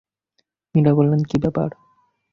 মীরা 0.75 0.91
বললেন, 0.95 1.21
কী 1.23 1.37
ব্যাপার? 1.37 1.69